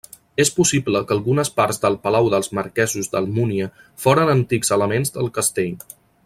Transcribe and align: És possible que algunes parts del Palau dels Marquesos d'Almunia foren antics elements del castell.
És 0.43 0.49
possible 0.59 1.01
que 1.09 1.13
algunes 1.17 1.51
parts 1.59 1.81
del 1.83 1.97
Palau 2.07 2.31
dels 2.35 2.49
Marquesos 2.61 3.11
d'Almunia 3.13 3.69
foren 4.07 4.33
antics 4.37 4.75
elements 4.79 5.15
del 5.21 5.31
castell. 5.39 5.73